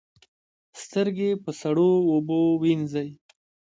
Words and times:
سترګې 0.83 1.31
په 1.43 1.51
سړو 1.61 1.91
اوبو 2.11 2.39
وینځئ 2.61 3.09